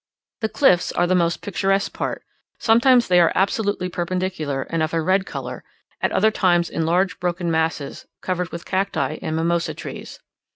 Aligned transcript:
The 0.39 0.49
cliffs 0.49 0.91
are 0.93 1.05
the 1.05 1.13
most 1.13 1.43
picturesque 1.43 1.93
part; 1.93 2.23
sometimes 2.57 3.07
they 3.07 3.19
are 3.19 3.31
absolutely 3.35 3.87
perpendicular, 3.87 4.63
and 4.63 4.81
of 4.81 4.95
a 4.95 5.01
red 5.03 5.27
colour; 5.27 5.63
at 6.01 6.11
other 6.11 6.31
times 6.31 6.71
in 6.71 6.87
large 6.87 7.19
broken 7.19 7.51
masses, 7.51 8.07
covered 8.19 8.49
with 8.51 8.65
cacti 8.65 9.19
and 9.21 9.35
mimosa 9.35 9.75
trees. 9.75 10.19